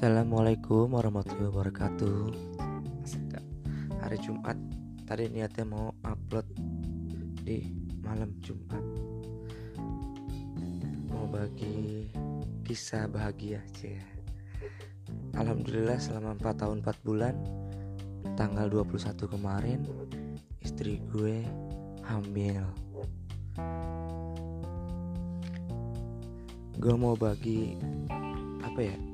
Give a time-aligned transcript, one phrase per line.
[0.00, 2.32] Assalamualaikum warahmatullahi wabarakatuh.
[4.00, 4.56] Hari Jumat
[5.04, 6.48] Tadi niatnya mau upload
[7.44, 7.68] Di
[8.00, 8.80] malam Jumat
[11.04, 12.08] Mau bagi
[12.64, 14.00] Kisah bahagia cie.
[15.36, 17.36] Alhamdulillah selama 4 tahun 4 bulan
[18.40, 19.84] Tanggal 21 kemarin
[20.64, 21.44] Istri gue
[22.08, 22.64] Hamil
[26.80, 27.76] Gue mau bagi
[28.64, 29.09] Apa ya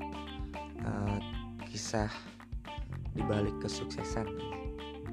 [1.86, 2.10] kisah
[3.14, 4.26] dibalik kesuksesan.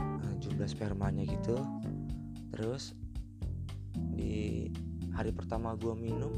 [0.00, 1.60] uh, jumlah spermanya gitu.
[2.52, 2.96] Terus
[4.14, 4.68] di
[5.14, 6.32] hari pertama gue minum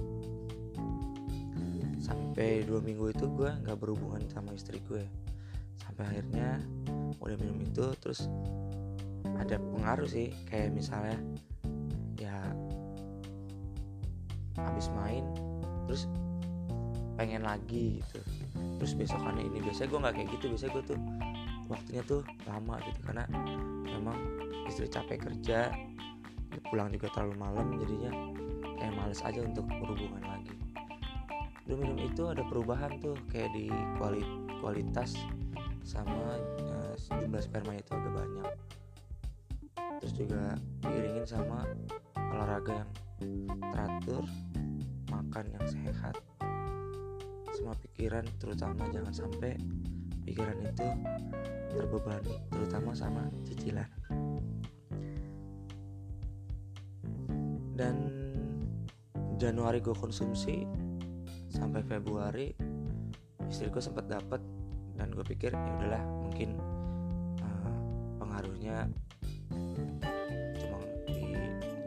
[2.06, 5.02] sampai dua minggu itu gue nggak berhubungan sama istri gue
[5.82, 6.62] sampai akhirnya
[7.18, 8.30] udah minum itu terus
[9.36, 10.32] ada pengaruh sih.
[10.48, 11.18] Kayak misalnya
[12.16, 12.36] ya
[14.56, 15.24] habis main
[15.90, 16.08] terus
[17.18, 18.20] pengen lagi gitu.
[18.80, 20.44] Terus besokannya ini biasanya gue nggak kayak gitu.
[20.52, 20.98] Biasanya gue tuh
[21.66, 23.24] waktunya tuh lama gitu karena
[23.84, 24.18] memang
[24.70, 25.70] istri capek kerja
[26.72, 28.12] pulang juga terlalu malam jadinya
[28.80, 30.55] kayak males aja untuk berhubungan lagi
[31.74, 33.66] minum itu ada perubahan tuh kayak di
[34.62, 35.18] kualitas
[35.82, 38.52] sama uh, jumlah sperma itu agak banyak.
[39.98, 40.42] Terus juga
[40.86, 41.66] diiringin sama
[42.14, 42.90] olahraga yang
[43.74, 44.22] teratur
[45.10, 46.14] makan yang sehat.
[47.50, 49.58] Semua pikiran terutama jangan sampai
[50.22, 50.86] pikiran itu
[51.74, 53.90] terbebani terutama sama cicilan.
[57.76, 57.96] Dan
[59.36, 60.85] Januari gue konsumsi
[61.56, 62.52] sampai Februari
[63.48, 64.44] istriku sempat dapat
[65.00, 66.60] dan gue pikir ya udahlah mungkin
[67.40, 67.76] uh,
[68.20, 68.84] pengaruhnya
[70.60, 70.78] cuma
[71.08, 71.20] di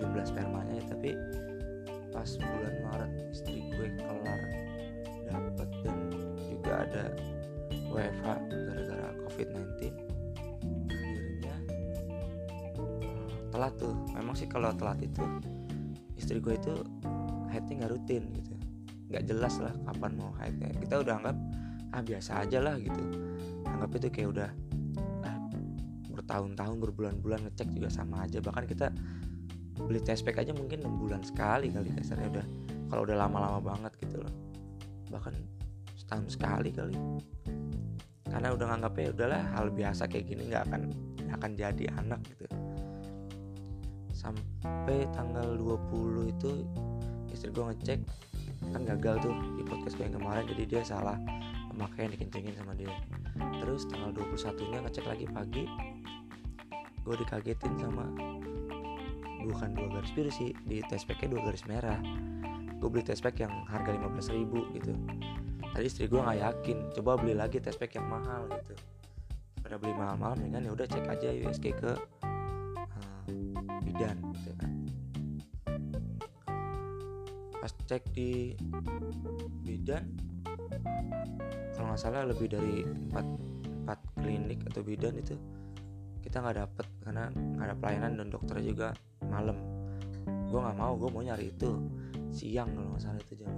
[0.02, 1.14] jumlah spermanya ya tapi
[2.10, 4.42] pas bulan Maret istri gue kelar
[5.30, 5.98] dapat dan
[6.50, 7.06] juga ada
[7.94, 9.94] WFH gara-gara COVID-19
[10.90, 11.56] akhirnya
[12.78, 13.94] uh, telat tuh.
[14.18, 15.22] Memang sih kalau telat itu
[16.18, 16.74] istri gue itu
[17.50, 18.59] headnya nggak rutin gitu
[19.10, 21.38] nggak jelas lah kapan mau haidnya kita udah anggap
[21.90, 23.02] ah biasa aja lah gitu.
[23.66, 24.50] Anggap itu kayak udah
[25.26, 25.38] ah,
[26.14, 28.38] bertahun-tahun berbulan-bulan ngecek juga sama aja.
[28.38, 28.94] Bahkan kita
[29.80, 32.46] beli test pack aja mungkin enam bulan sekali kali kasarnya udah
[32.94, 34.34] kalau udah lama-lama banget gitu loh.
[35.10, 35.34] Bahkan
[35.98, 36.94] setahun sekali kali.
[38.30, 40.82] Karena udah nganggapnya udahlah hal biasa kayak gini nggak akan
[41.26, 42.46] gak akan jadi anak gitu.
[44.14, 46.52] Sampai tanggal 20 itu
[47.34, 48.29] istri gue ngecek
[48.60, 51.18] kan gagal tuh di podcast gue yang kemarin jadi dia salah
[51.72, 52.92] pemakaian dikencengin sama dia.
[53.64, 55.66] Terus tanggal 21 nya ngecek lagi pagi
[57.00, 58.06] gue dikagetin sama
[59.40, 61.98] bukan dua garis biru sih di tespeknya dua garis merah.
[62.80, 64.94] Gue beli tespek yang harga 15 ribu gitu.
[65.74, 68.76] Tadi istri gue nggak yakin coba beli lagi tespek yang mahal gitu.
[69.60, 73.26] Pada beli mahal-mahal mendingan ya udah cek aja USG ke uh,
[73.84, 74.29] bidan
[77.90, 78.54] cek di
[79.66, 80.06] bidan
[81.74, 85.34] kalau nggak salah lebih dari 4, 4 klinik atau bidan itu
[86.22, 88.88] kita nggak dapet karena nggak ada pelayanan dan dokternya juga
[89.26, 89.58] malam.
[90.54, 91.82] Gue nggak mau gue mau nyari itu
[92.30, 93.50] siang kalau nggak salah itu jam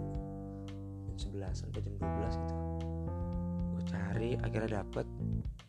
[1.12, 2.56] jam 11 sampai jam 12 gitu.
[3.68, 5.08] Gue cari akhirnya dapet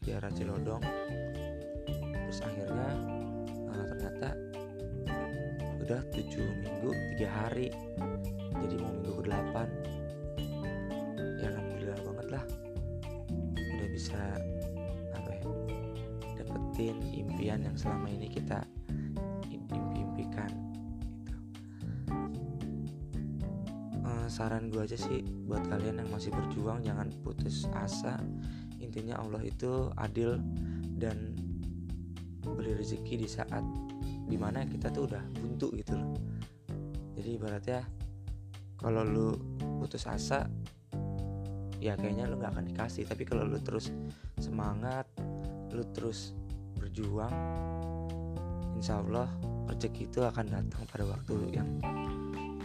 [0.06, 0.82] di arah Cilodong.
[2.14, 2.91] Terus akhirnya
[3.67, 4.29] nah, ternyata
[5.82, 7.67] udah 7 minggu 3 hari
[8.62, 9.93] jadi mau minggu ke 8
[11.43, 12.44] ya alhamdulillah banget lah.
[13.59, 14.20] Udah bisa
[15.19, 15.43] apa ya
[16.38, 18.62] dapetin impian yang selama ini kita
[19.50, 20.50] impi-impikan
[21.26, 21.35] gitu.
[24.06, 28.23] uh, saran gue aja sih buat kalian yang masih berjuang jangan putus asa.
[28.79, 30.38] Intinya Allah itu adil
[30.99, 31.35] dan
[32.43, 33.62] beri rezeki di saat
[34.26, 36.12] di mana kita tuh udah buntu gitu loh.
[37.19, 37.81] Jadi ibaratnya
[38.82, 39.29] kalau lu
[39.79, 40.50] putus asa
[41.79, 43.06] ya kayaknya lu nggak akan dikasih.
[43.06, 43.94] Tapi kalau lu terus
[44.43, 45.06] semangat
[45.73, 46.37] lu terus
[46.76, 47.32] berjuang
[48.76, 49.31] insya Allah
[49.70, 51.69] rezeki itu akan datang pada waktu yang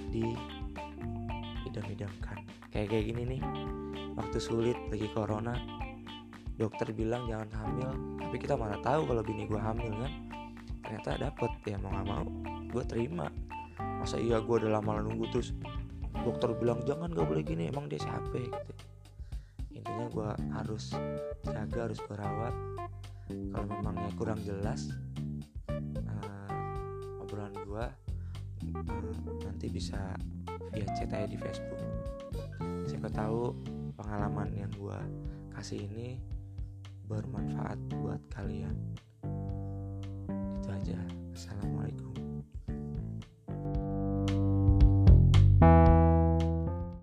[0.10, 0.34] di
[1.70, 2.42] idam-idamkan
[2.74, 3.42] kayak kayak gini nih
[4.18, 5.54] waktu sulit lagi corona
[6.58, 7.92] dokter bilang jangan hamil
[8.28, 10.14] tapi kita mana tahu kalau bini gue hamil kan?
[10.84, 12.28] Ternyata dapet ya mau gak mau
[12.68, 13.32] gue terima.
[13.80, 15.56] Masa iya gue udah lama nunggu terus
[16.26, 18.34] dokter bilang jangan gak boleh gini emang dia siapa?
[18.34, 18.74] Gitu.
[19.78, 20.94] Intinya gue harus
[21.46, 22.56] jaga harus gue rawat
[23.28, 24.88] kalau memangnya kurang jelas
[25.70, 27.86] uh, obrolan gue
[28.74, 30.16] uh, nanti bisa
[30.74, 31.82] via chat aja di Facebook.
[32.88, 33.54] Siapa tahu
[33.98, 35.00] pengalaman yang gue
[35.54, 36.18] kasih ini
[37.08, 38.76] bermanfaat buat kalian.
[40.60, 41.00] Itu aja.
[41.38, 42.17] Assalamualaikum